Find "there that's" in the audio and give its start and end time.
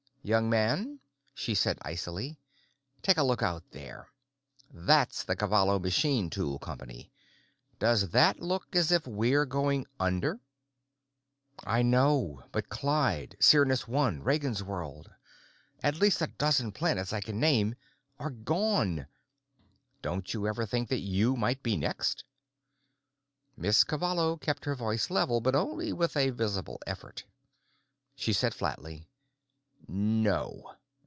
3.71-5.23